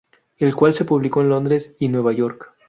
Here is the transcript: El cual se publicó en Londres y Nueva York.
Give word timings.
El 0.37 0.55
cual 0.55 0.73
se 0.73 0.83
publicó 0.83 1.21
en 1.21 1.29
Londres 1.29 1.75
y 1.77 1.87
Nueva 1.87 2.11
York. 2.11 2.55